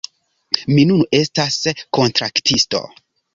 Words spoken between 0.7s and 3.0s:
Mi nun estas kontraktisto